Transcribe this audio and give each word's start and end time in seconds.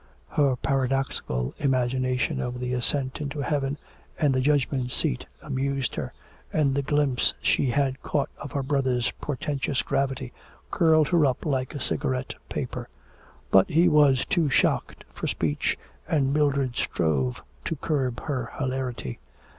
Her 0.29 0.55
paradoxical 0.55 1.53
imagination 1.59 2.41
of 2.41 2.59
the 2.59 2.73
ascent 2.73 3.21
into 3.21 3.41
Heaven 3.41 3.77
and 4.19 4.33
the 4.33 4.41
judgment 4.41 4.91
seat 4.91 5.27
amused 5.43 5.93
her, 5.93 6.11
and 6.51 6.73
the 6.73 6.81
glimpse 6.81 7.35
she 7.39 7.67
had 7.67 8.01
caught 8.01 8.31
of 8.39 8.51
her 8.53 8.63
brother's 8.63 9.11
portentous 9.21 9.83
gravity 9.83 10.33
curled 10.71 11.09
her 11.09 11.23
up 11.27 11.45
like 11.45 11.75
a 11.75 11.79
cigarette 11.79 12.33
paper. 12.49 12.89
But 13.51 13.69
he 13.69 13.87
was 13.87 14.25
too 14.25 14.49
shocked 14.49 15.03
for 15.13 15.27
speech, 15.27 15.77
and 16.07 16.33
Mildred 16.33 16.75
strove 16.77 17.43
to 17.65 17.75
curb 17.75 18.21
her 18.21 18.51
hilarity. 18.57 19.19